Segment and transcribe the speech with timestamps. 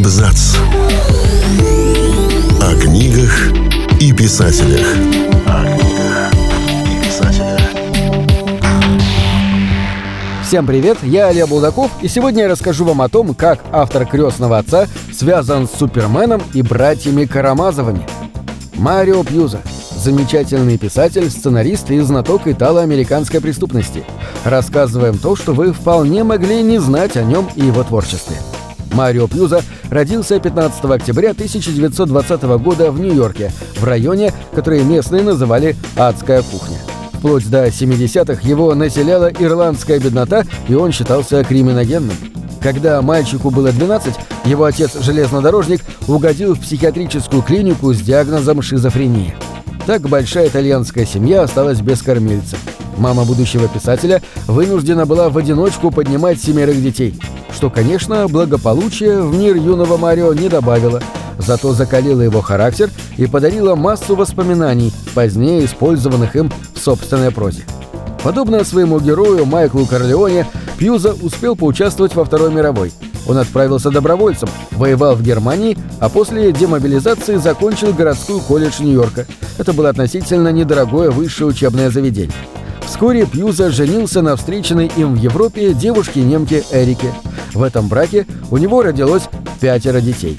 [0.00, 0.56] Абзац.
[2.62, 3.52] О книгах
[4.00, 4.86] и писателях.
[5.46, 6.32] О книгах
[6.86, 7.60] и писателях.
[10.46, 14.56] Всем привет, я Олег Булдаков, и сегодня я расскажу вам о том, как автор «Крестного
[14.56, 18.06] отца» связан с Суперменом и братьями Карамазовыми.
[18.76, 19.60] Марио Пьюза–
[19.94, 24.04] замечательный писатель, сценарист и знаток итало-американской преступности.
[24.44, 28.38] Рассказываем то, что вы вполне могли не знать о нем и его творчестве.
[28.92, 36.42] Марио Пьюза родился 15 октября 1920 года в Нью-Йорке, в районе, который местные называли «Адская
[36.42, 36.78] кухня».
[37.14, 42.16] Вплоть до 70-х его населяла ирландская беднота, и он считался криминогенным.
[42.62, 44.14] Когда мальчику было 12,
[44.46, 49.34] его отец-железнодорожник угодил в психиатрическую клинику с диагнозом шизофрения.
[49.86, 52.56] Так большая итальянская семья осталась без кормильца.
[52.96, 57.18] Мама будущего писателя вынуждена была в одиночку поднимать семерых детей,
[57.52, 61.02] что, конечно, благополучие в мир юного Марио не добавило,
[61.38, 67.62] зато закалило его характер и подарило массу воспоминаний, позднее использованных им в собственной прозе.
[68.22, 70.46] Подобно своему герою Майклу Корлеоне,
[70.78, 72.92] Пьюза успел поучаствовать во Второй мировой.
[73.26, 79.26] Он отправился добровольцем, воевал в Германии, а после демобилизации закончил городской колледж Нью-Йорка.
[79.58, 82.34] Это было относительно недорогое высшее учебное заведение.
[82.86, 87.12] Вскоре Пьюза женился на встреченной им в Европе девушке-немке Эрике.
[87.54, 89.24] В этом браке у него родилось
[89.60, 90.38] пятеро детей.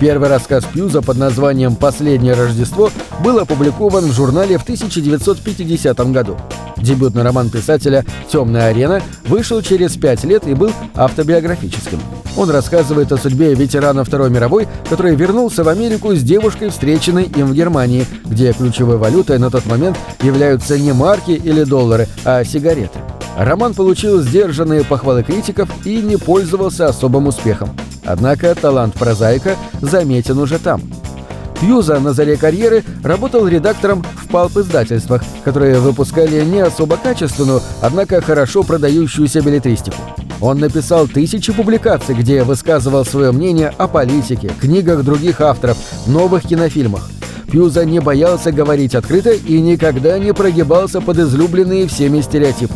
[0.00, 2.90] Первый рассказ Пьюза под названием «Последнее Рождество»
[3.24, 6.36] был опубликован в журнале в 1950 году.
[6.76, 12.00] Дебютный роман писателя «Темная арена» вышел через пять лет и был автобиографическим.
[12.36, 17.48] Он рассказывает о судьбе ветерана Второй мировой, который вернулся в Америку с девушкой, встреченной им
[17.48, 23.00] в Германии, где ключевой валютой на тот момент являются не марки или доллары, а сигареты.
[23.38, 27.70] Роман получил сдержанные похвалы критиков и не пользовался особым успехом.
[28.04, 30.82] Однако талант прозаика заметен уже там.
[31.60, 38.64] Пьюза на заре карьеры работал редактором в палп-издательствах, которые выпускали не особо качественную, однако хорошо
[38.64, 39.96] продающуюся билетристику.
[40.40, 45.76] Он написал тысячи публикаций, где высказывал свое мнение о политике, книгах других авторов,
[46.06, 47.08] новых кинофильмах.
[47.50, 52.74] Пьюза не боялся говорить открыто и никогда не прогибался под излюбленные всеми стереотипы.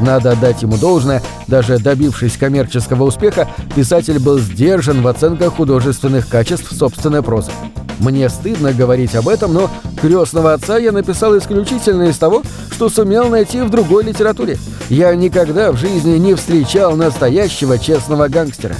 [0.00, 6.72] Надо отдать ему должное, даже добившись коммерческого успеха, писатель был сдержан в оценках художественных качеств
[6.72, 7.50] собственной прозы.
[7.98, 9.70] Мне стыдно говорить об этом, но
[10.00, 14.56] «Крестного отца» я написал исключительно из того, что сумел найти в другой литературе.
[14.88, 18.76] Я никогда в жизни не встречал настоящего честного гангстера.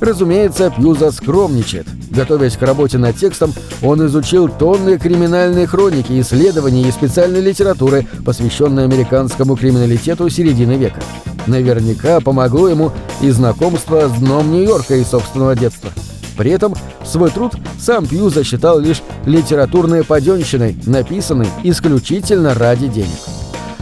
[0.00, 1.86] Разумеется, Пьюза скромничает.
[2.12, 8.84] Готовясь к работе над текстом, он изучил тонны криминальной хроники, исследований и специальной литературы, посвященной
[8.84, 11.00] американскому криминалитету середины века.
[11.46, 12.92] Наверняка помогло ему
[13.22, 15.88] и знакомство с дном Нью-Йорка и собственного детства.
[16.36, 23.08] При этом свой труд сам Пьюза считал лишь литературной паденщиной, написанной исключительно ради денег.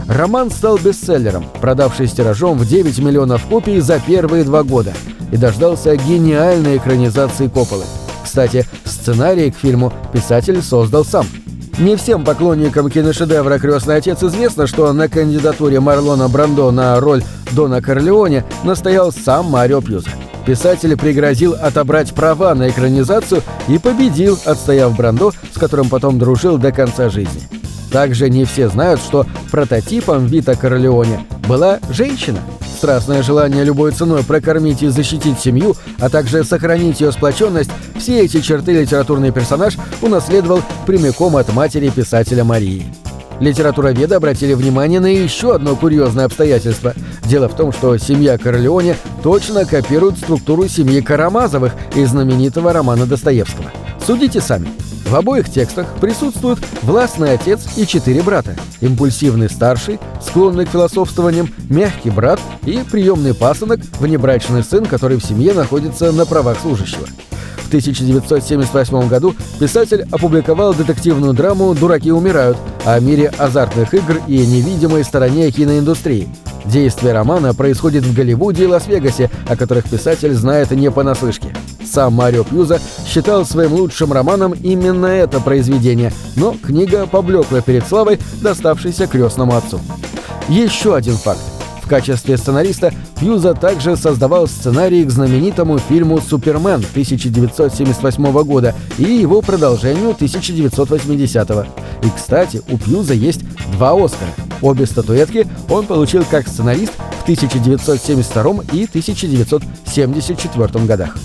[0.07, 4.93] Роман стал бестселлером, продавшись тиражом в 9 миллионов копий за первые два года,
[5.31, 7.83] и дождался гениальной экранизации Копполы.
[8.31, 11.25] Кстати, сценарий к фильму писатель создал сам.
[11.79, 17.81] Не всем поклонникам киношедевра «Крестный отец» известно, что на кандидатуре Марлона Брандо на роль Дона
[17.81, 20.07] Корлеоне настоял сам Марио Пьюза.
[20.45, 26.71] Писатель пригрозил отобрать права на экранизацию и победил, отстояв Брандо, с которым потом дружил до
[26.71, 27.41] конца жизни.
[27.91, 32.39] Также не все знают, что прототипом Вита Корлеоне была женщина.
[32.81, 38.41] Страстное желание любой ценой прокормить и защитить семью, а также сохранить ее сплоченность, все эти
[38.41, 42.91] черты литературный персонаж унаследовал прямиком от матери писателя Марии.
[43.39, 46.95] Литературоведы обратили внимание на еще одно курьезное обстоятельство.
[47.25, 53.71] Дело в том, что семья Корлеоне точно копирует структуру семьи Карамазовых из знаменитого романа Достоевского.
[54.03, 54.80] Судите сами.
[55.11, 62.09] В обоих текстах присутствуют властный отец и четыре брата, импульсивный старший, склонный к философствованиям, мягкий
[62.09, 67.05] брат и приемный пасынок, внебрачный сын, который в семье находится на правах служащего.
[67.57, 75.03] В 1978 году писатель опубликовал детективную драму «Дураки умирают» о мире азартных игр и невидимой
[75.03, 76.29] стороне киноиндустрии.
[76.63, 81.53] Действие романа происходит в Голливуде и Лас-Вегасе, о которых писатель знает не понаслышке.
[81.91, 88.17] Сам Марио Пьюза считал своим лучшим романом именно это произведение, но книга поблекла перед славой,
[88.41, 89.81] доставшейся крестному отцу.
[90.47, 91.41] Еще один факт.
[91.83, 99.41] В качестве сценариста Пьюза также создавал сценарий к знаменитому фильму «Супермен» 1978 года и его
[99.41, 101.65] продолжению 1980 -го.
[102.03, 103.41] И, кстати, у Пьюза есть
[103.73, 104.31] два Оскара.
[104.61, 111.17] Обе статуэтки он получил как сценарист в 1972 и 1974 годах.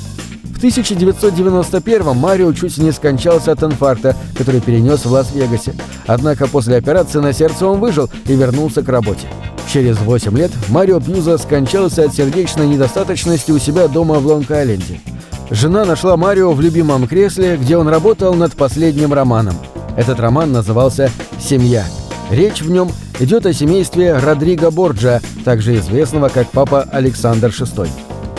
[0.57, 5.75] В 1991-м Марио чуть не скончался от инфаркта, который перенес в Лас-Вегасе.
[6.07, 9.29] Однако после операции на сердце он выжил и вернулся к работе.
[9.71, 14.99] Через 8 лет Марио Пьюза скончался от сердечной недостаточности у себя дома в Лонг-Айленде.
[15.51, 19.57] Жена нашла Марио в любимом кресле, где он работал над последним романом.
[19.95, 21.85] Этот роман назывался «Семья».
[22.31, 27.89] Речь в нем идет о семействе Родриго Борджа, также известного как папа Александр VI.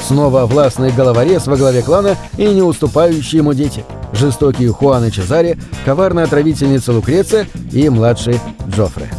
[0.07, 3.83] Снова властный головорез во главе клана и не уступающие ему дети.
[4.13, 8.39] Жестокий Хуан и Чезаре, коварная отравительница Лукреция и младший
[8.69, 9.11] Джоффре.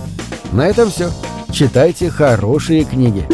[0.51, 1.11] На этом все.
[1.53, 3.27] Читайте хорошие книги.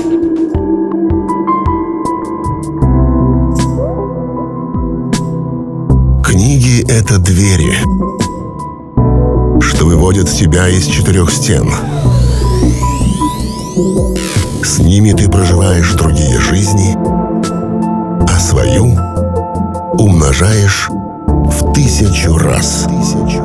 [6.24, 7.76] Книги— это двери,
[9.60, 11.70] что выводят тебя из четырех стен.
[14.64, 16.96] С ними ты проживаешь другие жизни,
[18.28, 18.98] а свою
[19.98, 22.86] умножаешь в тысячу раз.
[22.88, 23.42] Тысячу